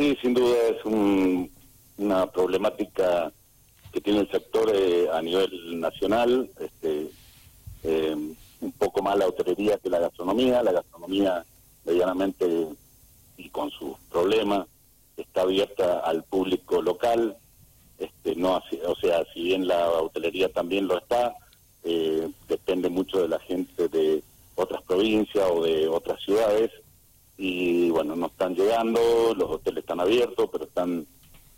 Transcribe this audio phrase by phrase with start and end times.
[0.00, 0.82] Sí, sin duda es
[1.98, 3.30] una problemática
[3.92, 7.10] que tiene el sector eh, a nivel nacional, este,
[7.82, 8.16] eh,
[8.62, 11.44] un poco más la hotelería que la gastronomía, la gastronomía
[11.84, 12.68] medianamente
[13.36, 14.66] y con sus problemas
[15.18, 17.36] está abierta al público local,
[17.98, 18.56] este, no
[18.86, 21.34] o sea, si bien la hotelería también lo está,
[21.84, 24.22] eh, depende mucho de la gente de
[24.54, 26.70] otras provincias o de otras ciudades
[27.42, 29.00] y bueno, no están llegando,
[29.34, 31.06] los hoteles están abiertos, pero están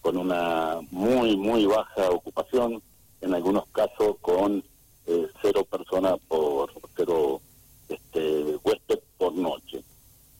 [0.00, 2.80] con una muy, muy baja ocupación,
[3.20, 4.62] en algunos casos con
[5.06, 7.40] eh, cero personas por cero
[7.88, 9.82] este, huésped por noche.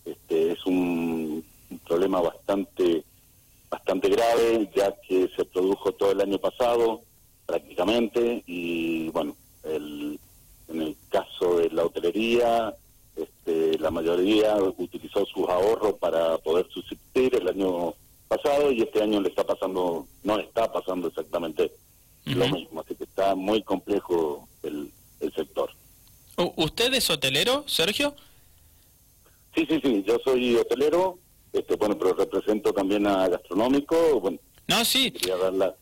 [0.04, 1.44] Este es un,
[1.88, 3.02] problema bastante
[3.68, 7.00] bastante grave, ya que se produjo todo el año pasado
[7.46, 9.34] prácticamente y bueno,
[9.64, 10.20] el,
[10.68, 12.76] en el caso de la hotelería,
[13.16, 17.94] este, la mayoría utilizó sus ahorros para poder subsistir el año
[18.28, 21.70] pasado y este año le está pasando, no está pasando exactamente
[22.24, 25.70] lo mismo, así que está muy complejo el, el sector.
[26.56, 28.14] ¿Usted es hotelero, Sergio?
[29.54, 31.18] Sí, sí, sí, yo soy hotelero,
[31.52, 34.38] este, bueno, pero represento también a gastronómico, bueno.
[34.66, 35.12] No, sí.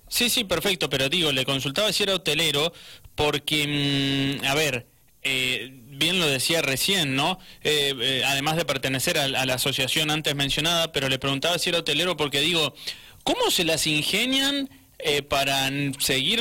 [0.08, 2.72] Sí, sí, perfecto, pero digo, le consultaba si era hotelero
[3.14, 4.86] porque, mm, a ver,
[5.22, 7.38] eh, bien lo decía recién, ¿no?
[7.62, 11.80] Eh, eh, además de pertenecer a, la asociación antes mencionada, pero le preguntaba si era
[11.80, 12.74] hotelero porque digo,
[13.22, 14.68] ¿cómo se las ingenian
[15.30, 16.40] para seguir,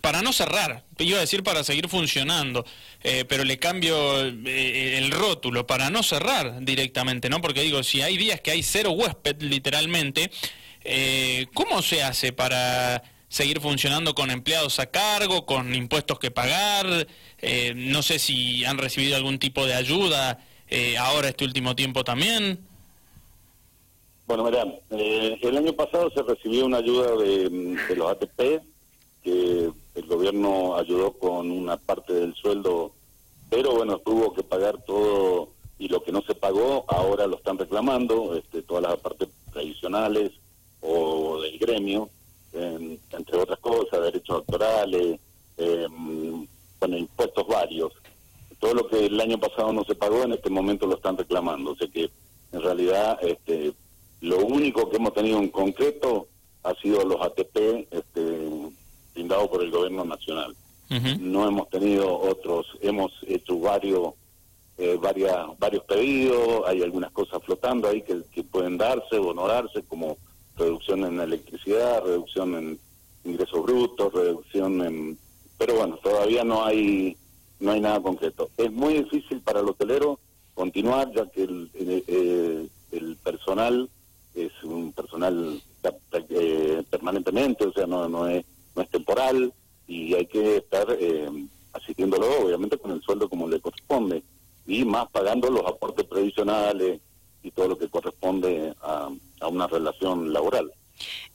[0.00, 0.84] para no cerrar?
[0.98, 2.64] Iba a decir para seguir funcionando,
[3.02, 7.40] pero le cambio el rótulo, para no cerrar directamente, ¿no?
[7.40, 10.30] Porque digo, si hay días que hay cero huésped, literalmente,
[11.52, 17.06] ¿cómo se hace para seguir funcionando con empleados a cargo, con impuestos que pagar.
[17.38, 20.38] Eh, no sé si han recibido algún tipo de ayuda
[20.68, 22.58] eh, ahora este último tiempo también.
[24.26, 28.60] Bueno, mira, eh, el año pasado se recibió una ayuda de, los ATP,
[29.22, 32.92] que el gobierno ayudó con una parte del sueldo,
[33.48, 37.58] pero bueno, tuvo que pagar todo y lo que no se pagó ahora lo están
[37.58, 40.32] reclamando, este, todas las partes tradicionales
[40.80, 42.10] o del gremio
[42.52, 45.20] entre otras cosas, derechos doctorales,
[45.56, 45.86] eh,
[46.80, 47.92] bueno, impuestos varios.
[48.58, 51.72] Todo lo que el año pasado no se pagó, en este momento lo están reclamando.
[51.72, 52.10] O sea que,
[52.52, 53.72] en realidad, este,
[54.20, 56.28] lo único que hemos tenido en concreto
[56.62, 58.48] ha sido los ATP este,
[59.14, 60.56] brindados por el gobierno nacional.
[61.18, 64.14] No hemos tenido otros, hemos hecho varios
[64.78, 69.48] eh, varias, varios pedidos, hay algunas cosas flotando ahí que, que pueden darse o no
[69.48, 70.18] darse, como
[70.56, 72.78] reducción en electricidad, reducción en
[73.24, 75.18] ingresos brutos, reducción en...
[75.58, 77.16] Pero bueno, todavía no hay
[77.60, 78.50] no hay nada concreto.
[78.56, 80.18] Es muy difícil para el hotelero
[80.54, 83.88] continuar, ya que el, eh, el, personal
[84.34, 85.60] es un personal
[86.30, 89.52] eh, permanentemente, o sea, no, no, es, no es temporal
[89.86, 91.30] y hay que estar eh,
[91.72, 94.22] asistiéndolo, obviamente, con el sueldo como le corresponde
[94.66, 97.00] y más pagando los aportes previsionales
[97.42, 99.10] y todo lo que corresponde a,
[99.46, 100.72] a una relación laboral.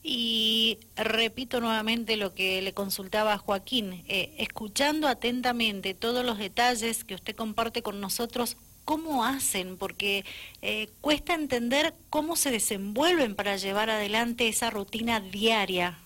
[0.02, 7.04] Y repito nuevamente lo que le consultaba a Joaquín, eh, escuchando atentamente todos los detalles
[7.04, 9.76] que usted comparte con nosotros, ¿cómo hacen?
[9.76, 10.24] Porque
[10.60, 15.98] eh, cuesta entender cómo se desenvuelven para llevar adelante esa rutina diaria.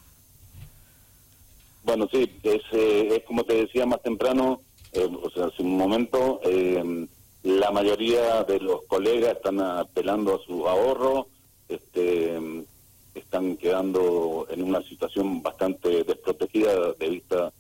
[1.85, 4.61] Bueno, sí, es, eh, es como te decía más temprano,
[5.23, 6.41] o sea, hace un momento,
[7.43, 11.29] la mayoría de los colegas están apelando a su ahorro,
[11.69, 12.39] este,
[13.15, 17.53] están quedando en una situación bastante desprotegida de vista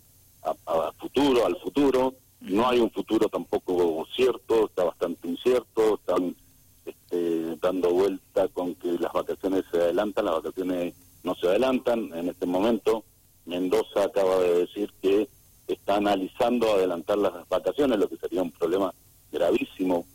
[0.42, 2.14] a, futuro, al futuro.
[2.40, 6.36] No hay un futuro tampoco cierto, está bastante incierto, están
[6.84, 12.12] este, dando vuelta con que las vacaciones se adelantan, las vacaciones no se adelantan.
[12.14, 13.04] En este momento,
[13.46, 15.28] Mendoza acaba de decir que
[15.66, 18.92] está analizando adelantar las vacaciones, lo que sería un problema
[19.32, 20.06] gravísimo,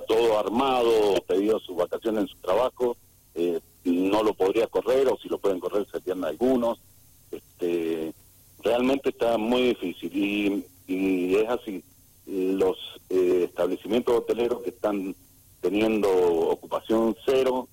[0.00, 2.96] todo armado, pedido sus vacaciones en su trabajo,
[3.34, 6.78] eh, no lo podría correr o si lo pueden correr se pierden algunos.
[7.30, 8.14] Este,
[8.62, 11.82] realmente está muy difícil y, es así.
[12.26, 12.78] Los
[13.10, 15.14] eh, establecimientos hoteleros que están
[15.60, 17.68] teniendo ocupación cero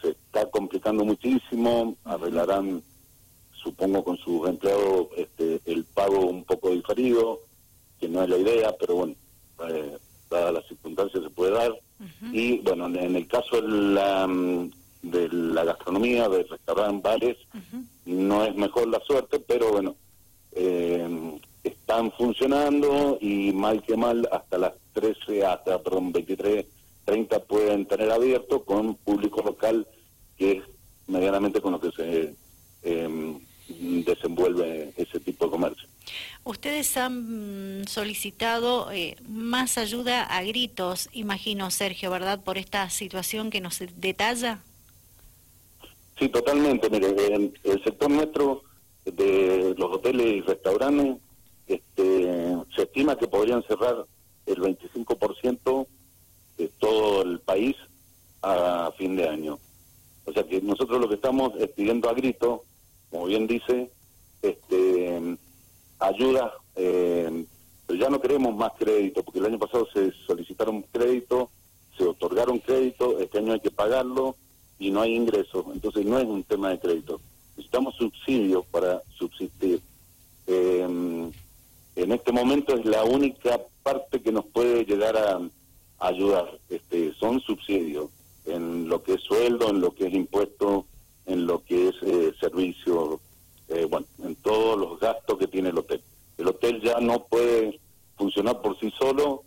[0.00, 2.82] se está complicando muchísimo, arreglarán,
[3.52, 7.40] supongo, con sus empleados este, el pago un poco diferido,
[7.98, 9.14] que no es la idea, pero bueno,
[9.68, 9.96] eh,
[10.30, 11.72] dadas las circunstancias se puede dar.
[12.32, 14.70] Y bueno, en el caso de la, mm,
[15.02, 17.36] de la gastronomía, de restaurantes, bares,
[18.04, 19.96] no es mejor la suerte, pero bueno,
[20.52, 26.66] eh, están funcionando y mal que mal hasta las 13, hasta, perdón, 23,
[27.04, 29.86] 30 pueden tener abierto con público local
[30.36, 30.62] que es
[31.06, 32.34] medianamente con lo que se
[32.82, 33.38] em,
[33.68, 35.88] desenvuelve ese tipo de comercio.
[36.44, 42.42] Ustedes han mm, solicitado eh, más ayuda a gritos, imagino, Sergio, ¿verdad?
[42.42, 44.60] Por esta situación que nos detalla.
[46.18, 46.88] Sí, totalmente.
[46.88, 48.62] Mire, en el sector nuestro
[49.04, 51.16] de los hoteles y restaurantes
[51.66, 54.04] este, se estima que podrían cerrar
[54.46, 55.86] el 25%
[56.58, 57.76] de todo el país
[58.42, 59.58] a fin de año.
[60.24, 62.64] O sea que nosotros lo que estamos es pidiendo a grito,
[63.10, 63.90] como bien dice,
[64.42, 65.36] este,
[65.98, 67.44] ayuda, eh,
[67.86, 71.50] pero ya no queremos más crédito, porque el año pasado se solicitaron crédito,
[71.96, 74.36] se otorgaron crédito, este año hay que pagarlo
[74.78, 77.20] y no hay ingresos, entonces no es un tema de crédito.
[77.56, 79.80] Necesitamos subsidios para subsistir.
[80.46, 81.30] Eh,
[81.96, 85.40] en este momento es la única parte que nos puede llegar a,
[85.98, 86.58] ayudar.
[86.68, 88.10] Este, son subsidios
[88.44, 90.84] en lo que es sueldo, en lo que es impuesto,
[91.26, 93.20] en lo que es eh, servicio,
[93.68, 96.00] eh, bueno, en todos los gastos que tiene el hotel.
[96.38, 97.80] El hotel ya no puede
[98.16, 99.42] funcionar por sí solo.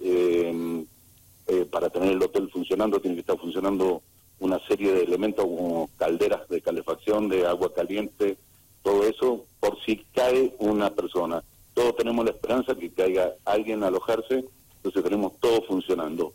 [0.00, 4.02] Eh, para tener el hotel funcionando tiene que estar funcionando
[4.38, 8.36] una serie de elementos como calderas de calefacción, de agua caliente,
[8.82, 11.42] todo eso, por si cae una persona.
[11.74, 14.44] Todos tenemos la esperanza que caiga alguien a alojarse,
[14.76, 16.32] entonces tenemos todo funcionando.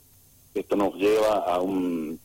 [0.53, 2.19] Esto nos lleva a un,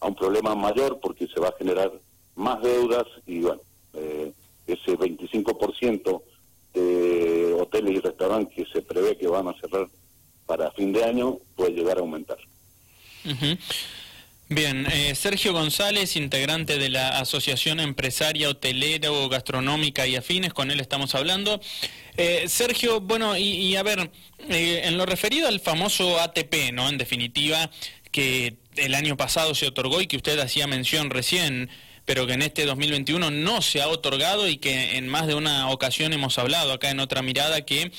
[0.00, 1.92] a un problema mayor porque se va a generar
[2.36, 3.60] más deudas y bueno,
[3.94, 4.32] eh,
[4.66, 6.22] ese 25%
[6.74, 9.88] de hoteles y restaurantes que se prevé que van a cerrar
[10.46, 12.38] para fin de año puede llegar a aumentar.
[14.48, 20.78] Bien, eh, Sergio González, integrante de la Asociación Empresaria Hotelero, Gastronómica y Afines, con él
[20.78, 21.60] estamos hablando.
[22.16, 24.08] Eh, Sergio, bueno, y, a ver,
[24.48, 26.88] eh, en lo referido al famoso ATP, ¿no?
[26.88, 27.70] En definitiva,
[28.12, 31.68] que el año pasado se otorgó y que usted hacía mención recién,
[32.06, 35.68] pero que en este 2021 no se ha otorgado y que en más de una
[35.68, 37.92] ocasión hemos hablado acá en otra mirada que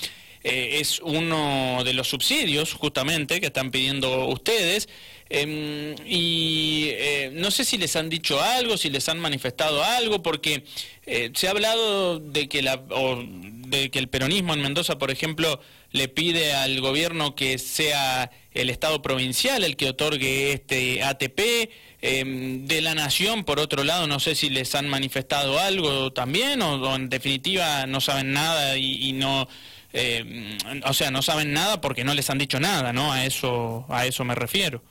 [0.44, 4.88] es uno de los subsidios justamente que están pidiendo ustedes.
[5.30, 10.24] Em, y eh, no sé si les han dicho algo, si les han manifestado algo,
[10.24, 10.64] porque
[11.06, 15.60] eh, se ha hablado de que, la, de que el peronismo en Mendoza, por ejemplo,
[15.92, 21.70] le pide al gobierno que sea el Estado provincial el que otorgue este ATP.
[22.00, 26.62] Em, de la Nación, por otro lado, no sé si les han manifestado algo también
[26.62, 29.48] o, en definitiva no saben nada y, y no...
[29.94, 33.12] Eh, o sea, no saben nada porque no les han dicho nada, ¿no?
[33.12, 34.82] A eso, a eso me refiero.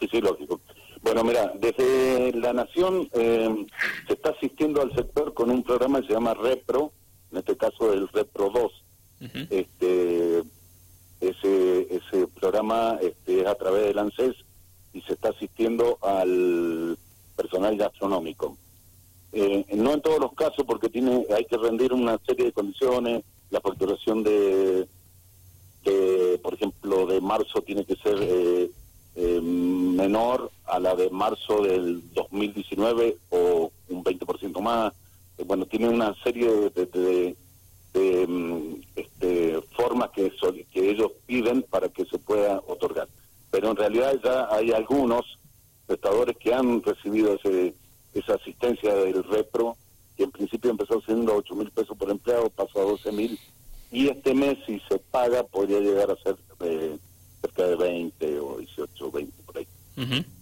[0.00, 0.60] Sí, sí, lógico.
[1.02, 3.66] Bueno, mira, desde La Nación eh,
[4.06, 6.92] se está asistiendo al sector con un programa que se llama Repro,
[7.30, 8.72] en este caso el Repro 2.
[9.50, 10.42] este,
[11.20, 14.34] ese, ese programa este, es a través del ANSES
[14.92, 16.98] y se está asistiendo al
[17.36, 18.56] personal gastronómico.
[19.32, 23.24] Eh, no en todos los casos, porque tiene hay que rendir una serie de condiciones,
[23.50, 24.86] la facturación de,
[25.84, 28.16] de por ejemplo, de marzo tiene que ser...
[28.20, 28.70] Eh,
[29.14, 34.94] eh, menor a la de marzo del 2019 o un 20% más.
[35.36, 37.36] Eh, bueno, tiene una serie de,
[38.26, 40.32] mm, este, formas que,
[40.72, 43.06] que ellos piden para que se pueda otorgar.
[43.52, 45.38] Pero en realidad ya hay algunos
[45.86, 47.74] prestadores que han recibido ese,
[48.14, 49.76] esa asistencia del repro,
[50.16, 53.38] que en principio empezó siendo 8 mil pesos por empleado, pasó a 12 mil,
[53.92, 56.36] y este mes si se paga podría llegar a ser...
[56.62, 56.98] Eh,
[57.42, 59.66] cerca de 20 o 18, 20 por ahí.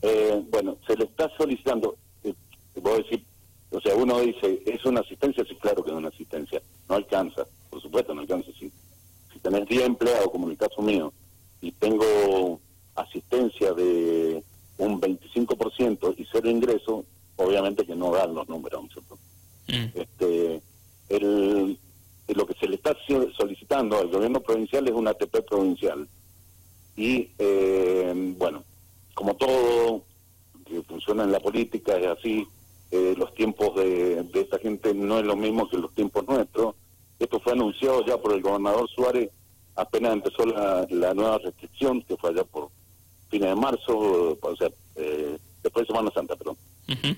[0.03, 2.35] eh, bueno, se le está solicitando, eh,
[2.81, 3.25] voy a decir,
[3.71, 5.45] o sea, uno dice, ¿es una asistencia?
[5.49, 6.61] Sí, claro que es una asistencia.
[6.89, 8.51] No alcanza, por supuesto no alcanza.
[8.59, 8.71] Si,
[9.33, 11.13] si tenés 10 empleados, como en el caso mío,
[11.61, 12.61] y tengo
[12.97, 14.43] asistencia de
[14.79, 17.05] un 25% y cero ingreso,
[17.37, 19.19] obviamente que no dan los números, ¿cierto?
[19.69, 19.99] Mm.
[19.99, 20.61] Este,
[21.11, 21.79] el,
[22.35, 22.97] lo que se le está
[23.37, 26.09] solicitando al gobierno provincial es un ATP provincial
[26.97, 28.63] y eh, bueno,
[29.15, 30.03] como todo
[30.67, 32.47] que funciona en la política es así,
[32.91, 36.75] eh, los tiempos de, esta gente no es lo mismo que los tiempos nuestros.
[37.19, 39.31] Esto fue anunciado ya por el gobernador Suárez
[39.77, 42.69] apenas empezó la, nueva restricción, que fue allá por
[43.29, 46.57] fines de marzo, o sea, eh, después de Semana Santa, perdón.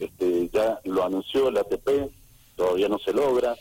[0.00, 2.10] este, ya lo anunció el ATP,
[2.56, 3.56] todavía no se logra,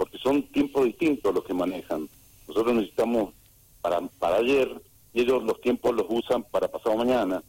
[0.00, 2.08] porque son tiempos distintos los que manejan.
[2.48, 3.34] Nosotros necesitamos,
[3.82, 4.66] para, para ayer,
[5.12, 7.42] y ellos los tiempos los usan para pasado mañana.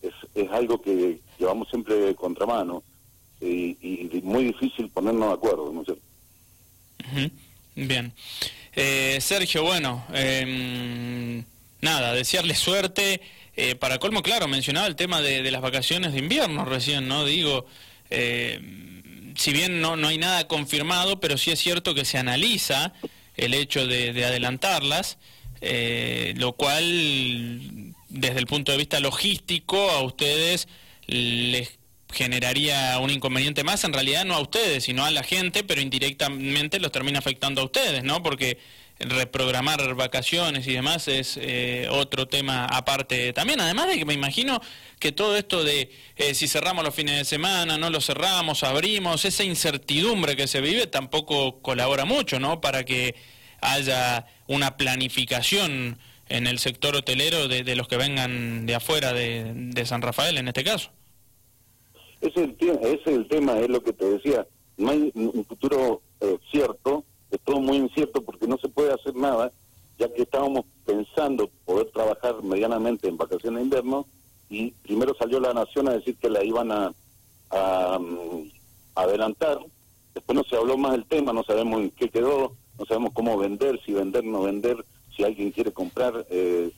[0.00, 2.82] Es, es algo que llevamos siempre de contramano
[3.42, 7.30] y, y, muy difícil ponernos de acuerdo, ¿no sé.
[7.74, 8.14] Bien.
[8.74, 11.44] Eh, Sergio, bueno, em,
[11.82, 13.20] nada, desearle suerte.
[13.54, 17.26] Eh, para colmo, claro, mencionaba el tema de, las vacaciones de invierno recién, ¿no?
[17.26, 17.66] Digo,
[18.08, 18.97] eh,
[19.38, 22.92] si bien no, no hay nada confirmado, pero sí es cierto que se analiza
[23.36, 25.16] el hecho de, adelantarlas,
[25.60, 30.66] eh, lo cual, desde el punto de vista logístico, a ustedes
[31.06, 31.78] les
[32.12, 36.80] generaría un inconveniente más, en realidad no a ustedes, sino a la gente, pero indirectamente
[36.80, 38.22] los termina afectando a ustedes, ¿no?
[38.24, 38.58] Porque
[39.00, 44.60] reprogramar vacaciones y demás es eh, otro tema aparte también, además de que me imagino
[44.98, 49.24] que todo esto de eh, si cerramos los fines de semana, no los cerramos, abrimos,
[49.24, 52.60] esa incertidumbre que se vive tampoco colabora mucho, ¿no?
[52.60, 53.14] Para que
[53.60, 60.02] haya una planificación en el sector hotelero de, los que vengan de afuera de San
[60.02, 60.90] Rafael en este caso.
[62.20, 64.46] Ese es el, ese es el tema, es lo que te decía.
[64.76, 69.14] No hay un futuro eh, cierto, es todo muy incierto porque no se puede hacer
[69.14, 69.52] nada,
[69.98, 74.06] ya que estábamos pensando poder trabajar medianamente en vacaciones de invierno
[74.48, 76.92] y primero salió la nación a decir que la iban a,
[77.98, 78.50] mm,
[78.94, 79.58] adelantar,
[80.14, 83.36] después no se habló más del tema, no sabemos en qué quedó, no sabemos cómo
[83.36, 84.84] vender, si vender, no vender,
[85.16, 86.72] si alguien quiere comprar, eh,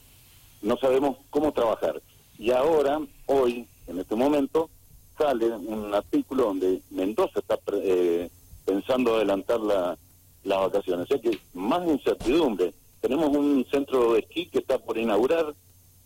[0.63, 2.03] no sabemos cómo trabajar.
[2.39, 4.69] Y ahora, hoy, en este momento,
[5.17, 8.31] sale un artículo donde Mendoza está eh,
[8.65, 9.99] pensando adelantar la,
[10.45, 11.05] las vacaciones.
[11.05, 12.73] O sea que más incertidumbre.
[13.01, 15.55] Tenemos un centro de esquí que está por inaugurar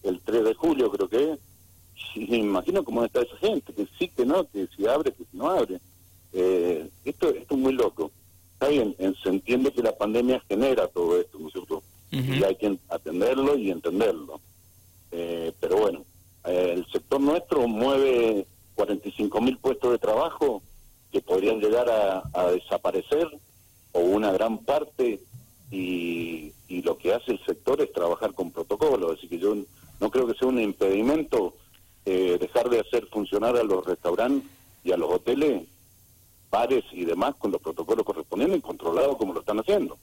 [0.04, 1.38] el 3 de julio, creo que es.
[2.14, 5.24] Y me imagino cómo está esa gente, que sí, que no, que si abre, que
[5.24, 5.80] si no abre.
[6.32, 8.12] Eh, esto, esto es muy loco.
[8.52, 11.82] Está bien, se entiende que la pandemia genera todo esto, ¿no es cierto?
[12.12, 14.40] Y hay que atenderlo y entenderlo.
[15.10, 16.04] Eh, pero bueno,
[16.44, 20.62] el sector nuestro mueve 45 mil puestos de trabajo
[21.10, 23.28] que podrían llegar a, desaparecer
[23.94, 25.20] o una gran parte
[25.70, 29.56] y, lo que hace el sector es trabajar con protocolos, así que yo
[30.00, 31.54] no creo que sea un impedimento
[32.04, 34.50] eh, dejar de hacer funcionar a los restaurantes
[34.82, 35.66] y a los hoteles,
[36.50, 39.92] bares y demás con los protocolos correspondientes, controlados como lo están haciendo.